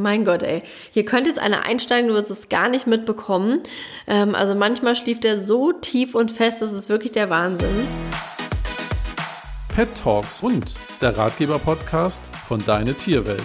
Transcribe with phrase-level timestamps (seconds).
[0.00, 0.62] Mein Gott, ey.
[0.92, 3.60] Hier könnte jetzt einer einsteigen, du wirst es gar nicht mitbekommen.
[4.06, 7.86] Ähm, also manchmal schlief der so tief und fest, das ist wirklich der Wahnsinn.
[9.74, 13.42] Pet Talks und der Ratgeber-Podcast von Deine Tierwelt.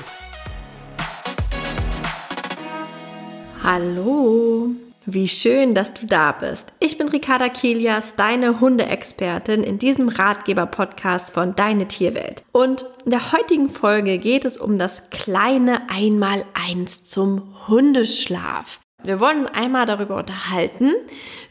[3.64, 4.72] Hallo.
[5.08, 6.74] Wie schön, dass du da bist.
[6.80, 12.44] Ich bin Ricarda Kilias, deine Hundeexpertin in diesem Ratgeber-Podcast von Deine Tierwelt.
[12.52, 18.80] Und in der heutigen Folge geht es um das kleine Einmaleins zum Hundeschlaf.
[19.04, 20.94] Wir wollen einmal darüber unterhalten,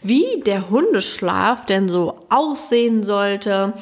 [0.03, 3.75] wie der Hundeschlaf denn so aussehen sollte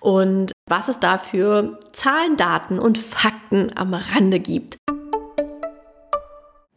[0.00, 4.76] und was es dafür Zahlen, Daten und Fakten am Rande gibt.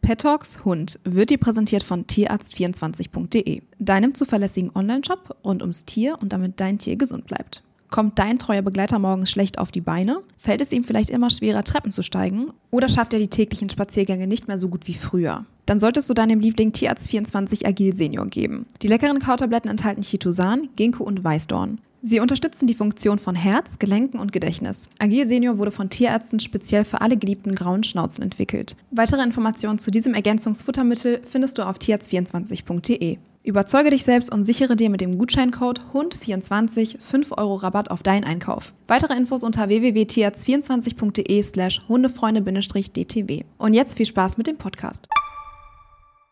[0.04, 6.60] Petox Hund wird dir präsentiert von tierarzt24.de, deinem zuverlässigen Onlineshop rund ums Tier und damit
[6.60, 7.62] dein Tier gesund bleibt.
[7.88, 10.20] Kommt dein treuer Begleiter morgens schlecht auf die Beine?
[10.36, 12.52] Fällt es ihm vielleicht immer schwerer, Treppen zu steigen?
[12.70, 15.46] Oder schafft er die täglichen Spaziergänge nicht mehr so gut wie früher?
[15.64, 18.66] Dann solltest du deinem Liebling Tierarzt 24 Agil Senior geben.
[18.82, 21.78] Die leckeren Kautabletten enthalten Chitosan, Ginkgo und Weißdorn.
[22.06, 24.90] Sie unterstützen die Funktion von Herz, Gelenken und Gedächtnis.
[24.98, 28.76] Agil Senior wurde von Tierärzten speziell für alle geliebten grauen Schnauzen entwickelt.
[28.90, 33.16] Weitere Informationen zu diesem Ergänzungsfuttermittel findest du auf tierarzt24.de.
[33.42, 38.24] Überzeuge dich selbst und sichere dir mit dem Gutscheincode HUND24 5 Euro Rabatt auf deinen
[38.24, 38.74] Einkauf.
[38.86, 43.46] Weitere Infos unter www.tierarzt24.de slash hundefreunde-dtw.
[43.56, 45.08] Und jetzt viel Spaß mit dem Podcast.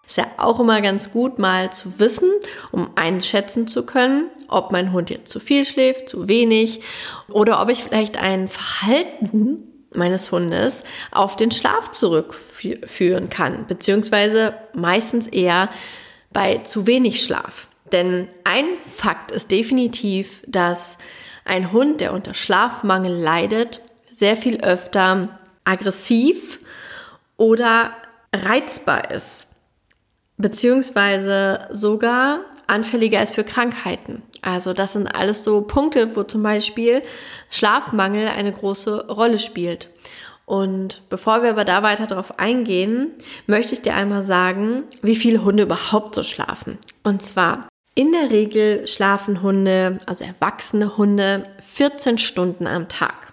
[0.06, 2.28] Ist ja auch immer ganz gut, mal zu wissen,
[2.72, 6.80] um einschätzen zu können, ob mein Hund jetzt zu viel schläft, zu wenig
[7.28, 15.26] oder ob ich vielleicht ein Verhalten meines Hundes auf den Schlaf zurückführen kann, beziehungsweise meistens
[15.26, 15.68] eher
[16.32, 17.68] bei zu wenig Schlaf.
[17.92, 20.96] Denn ein Fakt ist definitiv, dass
[21.44, 26.60] ein Hund, der unter Schlafmangel leidet, sehr viel öfter aggressiv
[27.36, 27.92] oder
[28.34, 29.48] reizbar ist
[30.42, 32.40] beziehungsweise sogar
[32.72, 34.22] anfälliger ist für Krankheiten.
[34.40, 37.02] Also das sind alles so Punkte, wo zum Beispiel
[37.50, 39.88] Schlafmangel eine große Rolle spielt.
[40.44, 43.12] Und bevor wir aber da weiter drauf eingehen,
[43.46, 46.78] möchte ich dir einmal sagen, wie viele Hunde überhaupt so schlafen.
[47.04, 53.32] Und zwar in der Regel schlafen Hunde, also erwachsene Hunde, 14 Stunden am Tag.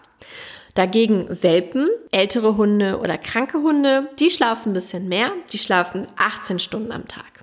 [0.76, 6.60] Dagegen Welpen, ältere Hunde oder kranke Hunde, die schlafen ein bisschen mehr, die schlafen 18
[6.60, 7.39] Stunden am Tag.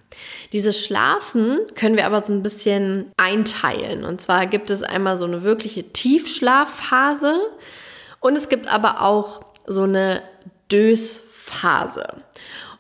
[0.53, 4.05] Dieses Schlafen können wir aber so ein bisschen einteilen.
[4.05, 7.39] Und zwar gibt es einmal so eine wirkliche Tiefschlafphase
[8.21, 10.23] und es gibt aber auch so eine
[10.71, 12.07] Dösphase.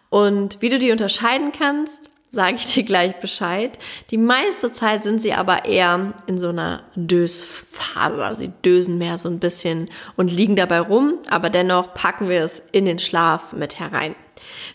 [0.08, 3.76] Und wie du die unterscheiden kannst, sage ich dir gleich Bescheid.
[4.12, 8.36] Die meiste Zeit sind sie aber eher in so einer Dösphase.
[8.36, 12.62] Sie dösen mehr so ein bisschen und liegen dabei rum, aber dennoch packen wir es
[12.70, 14.14] in den Schlaf mit herein.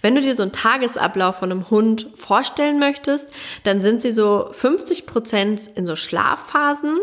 [0.02, 3.30] Wenn du dir so einen Tagesablauf von einem Hund vorstellen möchtest,
[3.64, 6.98] dann sind sie so 50 Prozent in so Schlafphasen,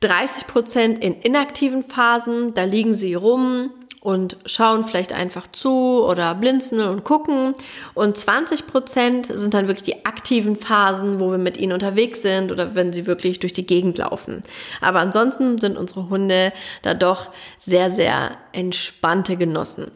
[0.00, 3.70] 30 Prozent in inaktiven Phasen, da liegen sie rum,
[4.00, 7.54] und schauen vielleicht einfach zu oder blinzeln und gucken.
[7.94, 12.52] Und 20 Prozent sind dann wirklich die aktiven Phasen, wo wir mit ihnen unterwegs sind
[12.52, 14.42] oder wenn sie wirklich durch die Gegend laufen.
[14.80, 16.52] Aber ansonsten sind unsere Hunde
[16.82, 19.90] da doch sehr, sehr entspannte Genossen.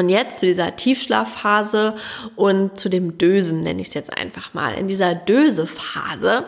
[0.00, 1.94] Und jetzt zu dieser Tiefschlafphase
[2.34, 4.72] und zu dem Dösen, nenne ich es jetzt einfach mal.
[4.72, 6.46] In dieser Dösephase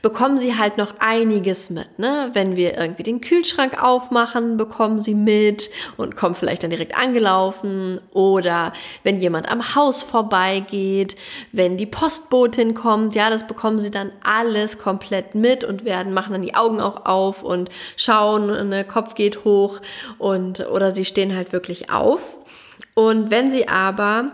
[0.00, 1.98] bekommen sie halt noch einiges mit.
[1.98, 2.30] Ne?
[2.32, 8.00] Wenn wir irgendwie den Kühlschrank aufmachen, bekommen sie mit und kommen vielleicht dann direkt angelaufen.
[8.14, 8.72] Oder
[9.02, 11.14] wenn jemand am Haus vorbeigeht,
[11.52, 16.32] wenn die Postbotin kommt, ja, das bekommen sie dann alles komplett mit und werden, machen
[16.32, 19.82] dann die Augen auch auf und schauen, und der Kopf geht hoch
[20.16, 22.38] und oder sie stehen halt wirklich auf.
[22.94, 24.32] Und wenn sie aber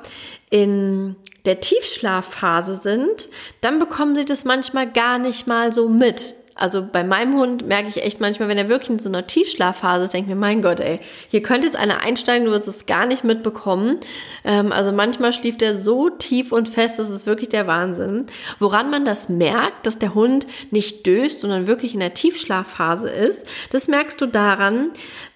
[0.50, 1.16] in
[1.46, 3.28] der Tiefschlafphase sind,
[3.60, 6.36] dann bekommen sie das manchmal gar nicht mal so mit.
[6.60, 10.04] Also bei meinem Hund merke ich echt manchmal, wenn er wirklich in so einer Tiefschlafphase
[10.04, 12.84] ist, denke ich mir, mein Gott, ey, hier könnte jetzt einer einsteigen, du wirst es
[12.84, 13.98] gar nicht mitbekommen.
[14.44, 18.26] Ähm, also manchmal schlief der so tief und fest, das ist wirklich der Wahnsinn.
[18.58, 23.46] Woran man das merkt, dass der Hund nicht döst, sondern wirklich in der Tiefschlafphase ist,
[23.70, 24.90] das merkst du daran,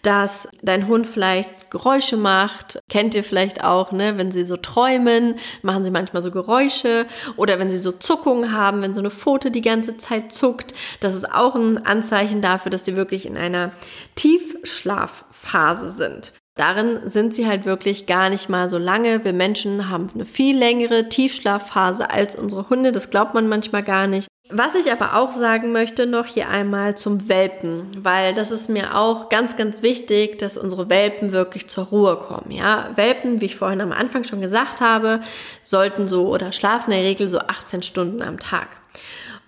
[0.05, 2.79] dass dein Hund vielleicht Geräusche macht.
[2.89, 4.17] Kennt ihr vielleicht auch, ne?
[4.17, 7.07] Wenn sie so träumen, machen sie manchmal so Geräusche.
[7.37, 10.75] Oder wenn sie so Zuckungen haben, wenn so eine Pfote die ganze Zeit zuckt.
[11.01, 13.73] Das ist auch ein Anzeichen dafür, dass sie wirklich in einer
[14.15, 16.33] Tiefschlafphase sind.
[16.57, 19.25] Darin sind sie halt wirklich gar nicht mal so lange.
[19.25, 22.93] Wir Menschen haben eine viel längere Tiefschlafphase als unsere Hunde.
[22.93, 24.29] Das glaubt man manchmal gar nicht.
[24.51, 28.95] Was ich aber auch sagen möchte noch hier einmal zum Welpen, weil das ist mir
[28.95, 32.51] auch ganz, ganz wichtig, dass unsere Welpen wirklich zur Ruhe kommen.
[32.51, 35.21] Ja, Welpen, wie ich vorhin am Anfang schon gesagt habe,
[35.63, 38.69] sollten so oder schlafen in der Regel so 18 Stunden am Tag.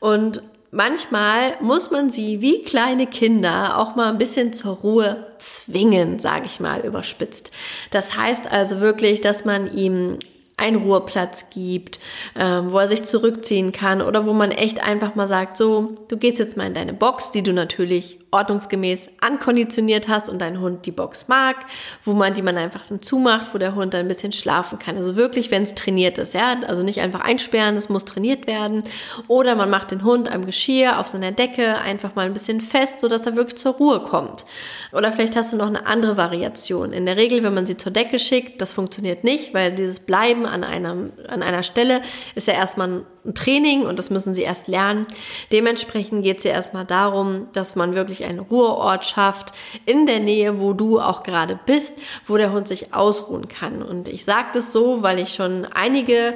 [0.00, 6.18] Und manchmal muss man sie wie kleine Kinder auch mal ein bisschen zur Ruhe zwingen,
[6.18, 7.50] sage ich mal überspitzt.
[7.90, 10.18] Das heißt also wirklich, dass man ihm
[10.56, 12.00] einen Ruheplatz gibt,
[12.34, 16.16] ähm, wo er sich zurückziehen kann oder wo man echt einfach mal sagt, so, du
[16.16, 20.86] gehst jetzt mal in deine Box, die du natürlich ordnungsgemäß ankonditioniert hast und dein Hund
[20.86, 21.56] die Box mag,
[22.04, 24.96] wo man die man einfach dann zumacht, wo der Hund dann ein bisschen schlafen kann.
[24.96, 28.82] Also wirklich, wenn es trainiert ist, ja, also nicht einfach einsperren, es muss trainiert werden.
[29.28, 33.00] Oder man macht den Hund am Geschirr auf seiner Decke einfach mal ein bisschen fest,
[33.00, 34.44] so dass er wirklich zur Ruhe kommt.
[34.92, 36.92] Oder vielleicht hast du noch eine andere Variation.
[36.92, 40.46] In der Regel, wenn man sie zur Decke schickt, das funktioniert nicht, weil dieses Bleiben
[40.46, 42.02] an einem, an einer Stelle
[42.34, 45.06] ist ja erstmal ein Training und das müssen sie erst lernen.
[45.52, 49.52] Dementsprechend geht es ja erstmal darum, dass man wirklich einen Ruheort schafft
[49.84, 51.94] in der Nähe, wo du auch gerade bist,
[52.26, 53.82] wo der Hund sich ausruhen kann.
[53.82, 56.34] Und ich sage das so, weil ich schon einige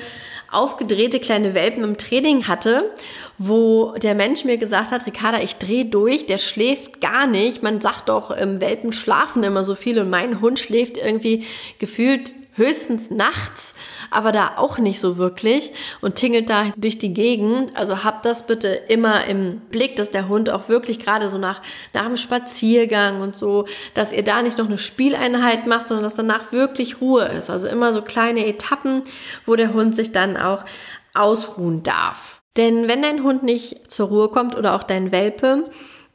[0.50, 2.90] aufgedrehte kleine Welpen im Training hatte,
[3.38, 7.62] wo der Mensch mir gesagt hat, Ricarda, ich drehe durch, der schläft gar nicht.
[7.62, 11.46] Man sagt doch, Welpen schlafen immer so viel und mein Hund schläft irgendwie
[11.78, 13.74] gefühlt höchstens nachts,
[14.10, 17.76] aber da auch nicht so wirklich und tingelt da durch die Gegend.
[17.76, 21.62] Also habt das bitte immer im Blick, dass der Hund auch wirklich gerade so nach,
[21.92, 26.14] nach dem Spaziergang und so, dass ihr da nicht noch eine Spieleinheit macht, sondern dass
[26.14, 27.50] danach wirklich Ruhe ist.
[27.50, 29.02] Also immer so kleine Etappen,
[29.46, 30.64] wo der Hund sich dann auch
[31.14, 32.42] ausruhen darf.
[32.56, 35.64] Denn wenn dein Hund nicht zur Ruhe kommt oder auch dein Welpe,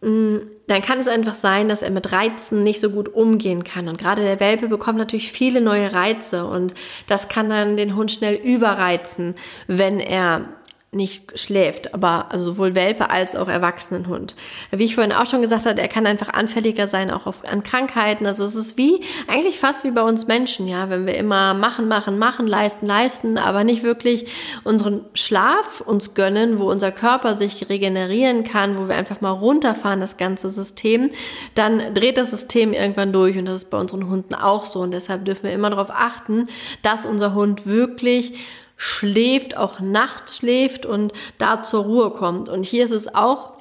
[0.05, 3.87] dann kann es einfach sein, dass er mit Reizen nicht so gut umgehen kann.
[3.87, 6.73] Und gerade der Welpe bekommt natürlich viele neue Reize und
[7.07, 9.35] das kann dann den Hund schnell überreizen,
[9.67, 10.45] wenn er
[10.95, 14.35] nicht schläft, aber also sowohl Welpe als auch Erwachsenenhund.
[14.71, 17.63] Wie ich vorhin auch schon gesagt habe, er kann einfach anfälliger sein, auch auf, an
[17.63, 18.25] Krankheiten.
[18.25, 21.87] Also es ist wie, eigentlich fast wie bei uns Menschen, ja, wenn wir immer machen,
[21.87, 24.27] machen, machen, leisten, leisten, aber nicht wirklich
[24.63, 29.99] unseren Schlaf uns gönnen, wo unser Körper sich regenerieren kann, wo wir einfach mal runterfahren,
[29.99, 31.11] das ganze System,
[31.53, 34.93] dann dreht das System irgendwann durch und das ist bei unseren Hunden auch so und
[34.93, 36.47] deshalb dürfen wir immer darauf achten,
[36.81, 38.33] dass unser Hund wirklich
[38.77, 42.49] schläft, auch nachts schläft und da zur Ruhe kommt.
[42.49, 43.55] Und hier ist es auch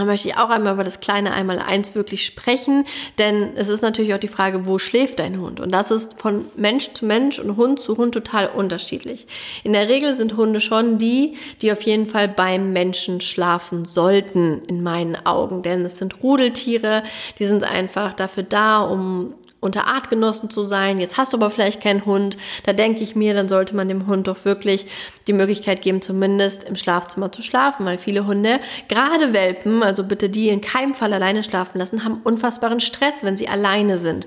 [0.00, 2.86] da möchte ich auch einmal über das kleine Einmaleins wirklich sprechen,
[3.18, 5.60] denn es ist natürlich auch die Frage, wo schläft dein Hund?
[5.60, 9.26] Und das ist von Mensch zu Mensch und Hund zu Hund total unterschiedlich.
[9.62, 14.62] In der Regel sind Hunde schon die, die auf jeden Fall beim Menschen schlafen sollten,
[14.68, 17.02] in meinen Augen, denn es sind Rudeltiere,
[17.38, 21.00] die sind einfach dafür da, um unter Artgenossen zu sein.
[21.00, 22.36] Jetzt hast du aber vielleicht keinen Hund.
[22.64, 24.86] Da denke ich mir, dann sollte man dem Hund doch wirklich
[25.26, 28.58] die Möglichkeit geben, zumindest im Schlafzimmer zu schlafen, weil viele Hunde,
[28.88, 33.36] gerade Welpen, also bitte die in keinem Fall alleine schlafen lassen, haben unfassbaren Stress, wenn
[33.36, 34.26] sie alleine sind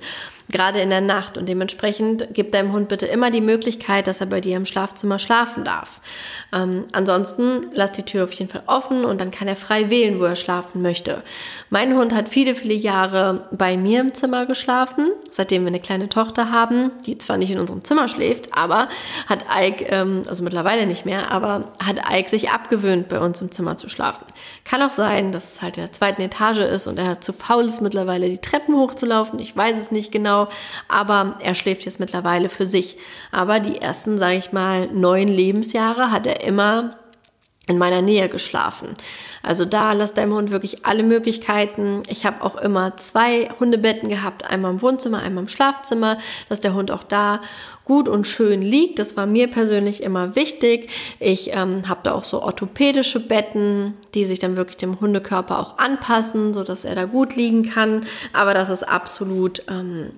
[0.50, 1.38] gerade in der Nacht.
[1.38, 5.20] Und dementsprechend gib deinem Hund bitte immer die Möglichkeit, dass er bei dir im Schlafzimmer
[5.20, 6.02] schlafen darf.
[6.54, 10.20] Ähm, ansonsten lass die Tür auf jeden Fall offen und dann kann er frei wählen,
[10.20, 11.24] wo er schlafen möchte.
[11.70, 16.10] Mein Hund hat viele, viele Jahre bei mir im Zimmer geschlafen, seitdem wir eine kleine
[16.10, 18.90] Tochter haben, die zwar nicht in unserem Zimmer schläft, aber
[19.28, 23.52] hat Ike, ähm, also mittlerweile nicht mehr, aber hat Ike sich abgewöhnt, bei uns im
[23.52, 24.26] Zimmer zu schlafen.
[24.64, 27.66] Kann auch sein, dass es halt in der zweiten Etage ist und er zu faul
[27.66, 29.40] ist mittlerweile die Treppen hochzulaufen.
[29.40, 30.50] Ich weiß es nicht genau genau,
[30.88, 32.98] aber er schläft jetzt mittlerweile für sich.
[33.32, 36.92] Aber die ersten, sage ich mal, neun Lebensjahre hat er immer
[37.68, 38.90] in meiner Nähe geschlafen.
[39.42, 42.04] Also da lass deinem Hund wirklich alle Möglichkeiten.
[42.10, 46.18] Ich habe auch immer zwei Hundebetten gehabt, einmal im Wohnzimmer, einmal im Schlafzimmer,
[46.50, 47.40] dass der Hund auch da
[47.86, 49.00] gut und schön liegt.
[49.00, 50.90] Das war mir persönlich immer wichtig.
[51.20, 55.78] Ich ähm, habe da auch so orthopädische Betten, die sich dann wirklich dem Hundekörper auch
[55.78, 58.02] anpassen, so dass er da gut liegen kann.
[58.34, 60.12] Aber das ist absolut ähm,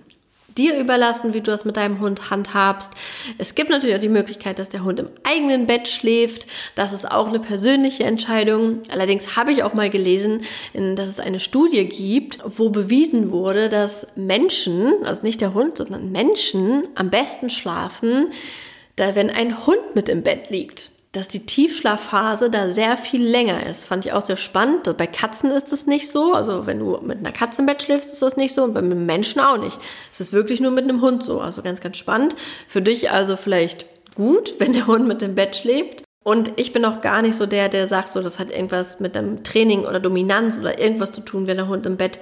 [0.57, 2.93] dir überlassen, wie du das mit deinem Hund handhabst.
[3.37, 6.47] Es gibt natürlich auch die Möglichkeit, dass der Hund im eigenen Bett schläft.
[6.75, 8.81] Das ist auch eine persönliche Entscheidung.
[8.89, 10.41] Allerdings habe ich auch mal gelesen,
[10.73, 16.11] dass es eine Studie gibt, wo bewiesen wurde, dass Menschen, also nicht der Hund, sondern
[16.11, 18.27] Menschen am besten schlafen,
[18.95, 23.85] wenn ein Hund mit im Bett liegt dass die Tiefschlafphase da sehr viel länger ist.
[23.85, 24.97] Fand ich auch sehr spannend.
[24.97, 26.33] Bei Katzen ist es nicht so.
[26.33, 28.63] Also wenn du mit einer Katze im Bett schläfst, ist das nicht so.
[28.63, 29.79] Und bei einem Menschen auch nicht.
[30.11, 31.39] Es ist wirklich nur mit einem Hund so.
[31.39, 32.35] Also ganz, ganz spannend.
[32.67, 36.04] Für dich also vielleicht gut, wenn der Hund mit dem Bett schläft.
[36.27, 39.15] Und ich bin auch gar nicht so der, der sagt, so, das hat irgendwas mit
[39.15, 42.17] einem Training oder Dominanz oder irgendwas zu tun, wenn der Hund im Bett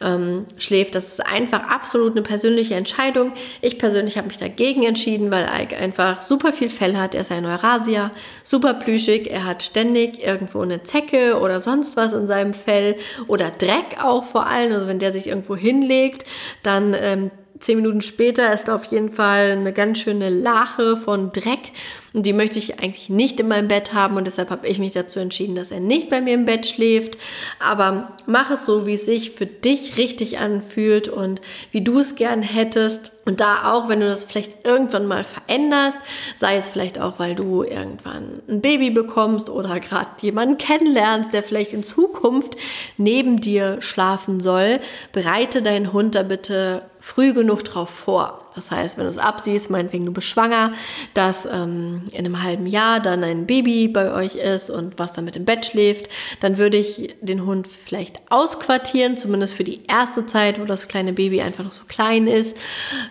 [0.00, 0.94] ähm, schläft.
[0.94, 3.32] Das ist einfach absolut eine persönliche Entscheidung.
[3.60, 7.16] Ich persönlich habe mich dagegen entschieden, weil Ike einfach super viel Fell hat.
[7.16, 8.12] Er ist ein Eurasier,
[8.44, 9.28] super plüschig.
[9.28, 12.94] Er hat ständig irgendwo eine Zecke oder sonst was in seinem Fell
[13.26, 14.72] oder Dreck auch vor allem.
[14.72, 16.26] Also wenn der sich irgendwo hinlegt,
[16.62, 21.72] dann ähm, zehn Minuten später ist auf jeden Fall eine ganz schöne Lache von Dreck.
[22.14, 24.94] Und die möchte ich eigentlich nicht in meinem Bett haben und deshalb habe ich mich
[24.94, 27.18] dazu entschieden, dass er nicht bei mir im Bett schläft.
[27.60, 32.14] Aber mach es so, wie es sich für dich richtig anfühlt und wie du es
[32.14, 33.12] gern hättest.
[33.26, 35.98] Und da auch, wenn du das vielleicht irgendwann mal veränderst,
[36.36, 41.42] sei es vielleicht auch, weil du irgendwann ein Baby bekommst oder gerade jemanden kennenlernst, der
[41.42, 42.56] vielleicht in Zukunft
[42.96, 44.80] neben dir schlafen soll,
[45.12, 48.47] bereite deinen Hund da bitte früh genug drauf vor.
[48.54, 50.72] Das heißt, wenn du es absiehst, meinetwegen du bist schwanger,
[51.14, 55.24] dass ähm, in einem halben Jahr dann ein Baby bei euch ist und was dann
[55.24, 56.08] mit dem Bett schläft,
[56.40, 61.12] dann würde ich den Hund vielleicht ausquartieren, zumindest für die erste Zeit, wo das kleine
[61.12, 62.56] Baby einfach noch so klein ist.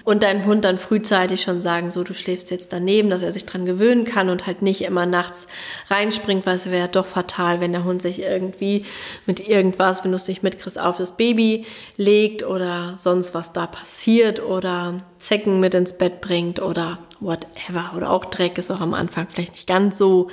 [0.03, 3.45] Und deinem Hund dann frühzeitig schon sagen, so du schläfst jetzt daneben, dass er sich
[3.45, 5.47] dran gewöhnen kann und halt nicht immer nachts
[5.89, 8.85] reinspringt, weil es wäre doch fatal, wenn der Hund sich irgendwie
[9.25, 11.65] mit irgendwas, wenn du es nicht mitkriegst, auf das Baby
[11.95, 17.93] legt oder sonst was da passiert oder Zecken mit ins Bett bringt oder whatever.
[17.95, 20.29] Oder auch Dreck ist auch am Anfang vielleicht nicht ganz so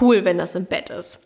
[0.00, 1.20] cool, wenn das im Bett ist.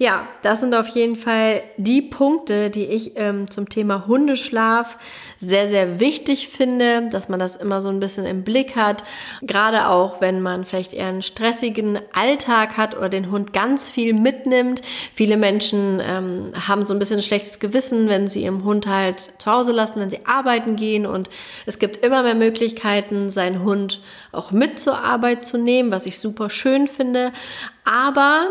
[0.00, 4.96] Ja, das sind auf jeden Fall die Punkte, die ich ähm, zum Thema Hundeschlaf
[5.40, 9.02] sehr, sehr wichtig finde, dass man das immer so ein bisschen im Blick hat.
[9.42, 14.14] Gerade auch, wenn man vielleicht eher einen stressigen Alltag hat oder den Hund ganz viel
[14.14, 14.82] mitnimmt.
[15.14, 19.32] Viele Menschen ähm, haben so ein bisschen ein schlechtes Gewissen, wenn sie ihren Hund halt
[19.38, 21.06] zu Hause lassen, wenn sie arbeiten gehen.
[21.06, 21.28] Und
[21.66, 26.20] es gibt immer mehr Möglichkeiten, seinen Hund auch mit zur Arbeit zu nehmen, was ich
[26.20, 27.32] super schön finde.
[27.88, 28.48] Aber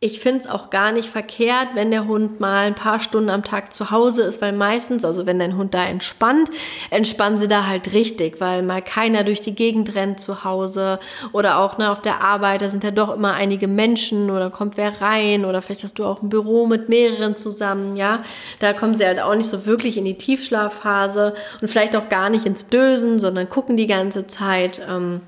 [0.00, 3.44] ich finde es auch gar nicht verkehrt, wenn der Hund mal ein paar Stunden am
[3.44, 6.48] Tag zu Hause ist, weil meistens, also wenn dein Hund da entspannt,
[6.90, 10.98] entspannen sie da halt richtig, weil mal keiner durch die Gegend rennt zu Hause
[11.32, 14.78] oder auch ne, auf der Arbeit, da sind ja doch immer einige Menschen oder kommt
[14.78, 18.22] wer rein oder vielleicht hast du auch ein Büro mit mehreren zusammen, ja.
[18.60, 22.30] Da kommen sie halt auch nicht so wirklich in die Tiefschlafphase und vielleicht auch gar
[22.30, 24.80] nicht ins Dösen, sondern gucken die ganze Zeit.
[24.88, 25.20] Ähm,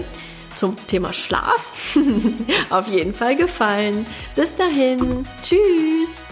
[0.57, 1.95] zum Thema Schlaf
[2.69, 4.05] auf jeden Fall gefallen.
[4.35, 6.26] Bis dahin, tschüss.